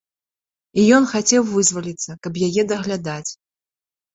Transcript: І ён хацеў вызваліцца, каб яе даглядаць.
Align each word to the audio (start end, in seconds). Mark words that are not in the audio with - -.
І 0.79 0.85
ён 0.99 1.03
хацеў 1.11 1.45
вызваліцца, 1.51 2.17
каб 2.25 2.33
яе 2.49 2.61
даглядаць. 2.73 3.31